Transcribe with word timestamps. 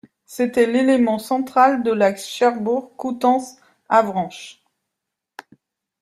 C'était 0.25 0.65
l'élément 0.65 1.19
central 1.19 1.83
de 1.83 1.91
l'axe 1.91 2.25
Cherbourg- 2.27 2.95
Coutances- 2.97 3.57
Avranches. 3.89 4.63